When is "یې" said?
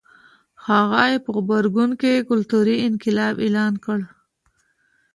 1.11-1.17